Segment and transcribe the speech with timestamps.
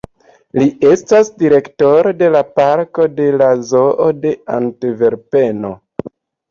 [0.59, 5.79] Li estas direktoro de la parko de la Zoo de Antverpeno.